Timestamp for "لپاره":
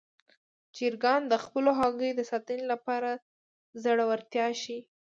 2.71-3.09